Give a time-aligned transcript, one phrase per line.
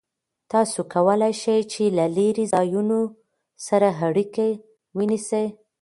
[0.51, 2.99] تاسو کولای شئ چې له لرې ځایونو
[3.67, 4.45] سره اړیکه
[4.97, 5.45] ونیسئ.